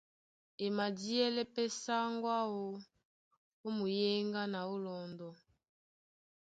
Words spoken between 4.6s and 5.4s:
ó lɔndɔ.